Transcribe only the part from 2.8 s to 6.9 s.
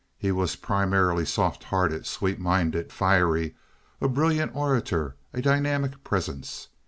fiery, a brilliant orator, a dynamic presence.